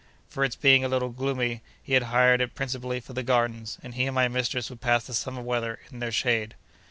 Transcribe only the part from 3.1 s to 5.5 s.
the gardens, and he and my mistress would pass the summer